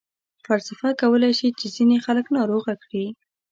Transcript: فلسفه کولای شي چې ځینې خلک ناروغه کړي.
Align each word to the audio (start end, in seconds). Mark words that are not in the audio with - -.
فلسفه 0.45 0.89
کولای 1.01 1.33
شي 1.39 1.49
چې 1.59 1.65
ځینې 1.75 1.97
خلک 2.05 2.25
ناروغه 2.37 2.73
کړي. 2.83 3.05